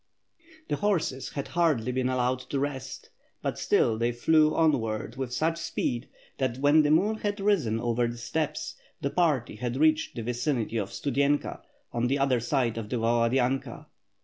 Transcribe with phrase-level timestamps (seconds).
[0.67, 3.11] The horses had hardly been allowed to rest,
[3.43, 8.07] but still they flew onward with such speed, that when the moon had risen over
[8.07, 11.61] the steppes, the party had reached the vicinity of Stu denka
[11.93, 13.85] on the other side of the Valadynka.